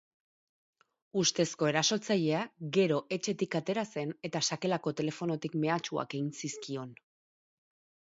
[1.23, 2.39] Ustezko erasotzailea
[2.77, 6.97] gero etxetik atera zen eta sakelako telefonotik mehatxuak egin zizikion.